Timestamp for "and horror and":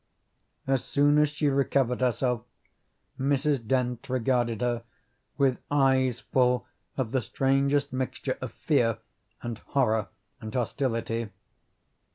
9.43-10.51